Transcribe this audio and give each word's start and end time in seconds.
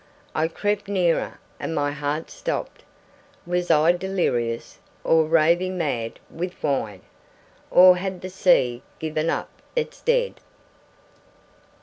I 0.33 0.47
crept 0.47 0.87
nearer, 0.87 1.39
and 1.59 1.75
my 1.75 1.91
heart 1.91 2.31
stopped. 2.31 2.81
Was 3.45 3.69
I 3.69 3.91
delirious, 3.91 4.79
or 5.03 5.25
raving 5.25 5.77
mad 5.77 6.13
with 6.31 6.63
wine? 6.63 7.01
Or 7.69 7.97
had 7.97 8.21
the 8.21 8.31
sea 8.31 8.81
given 8.97 9.29
up 9.29 9.51
its 9.75 10.01
dead? 10.01 10.39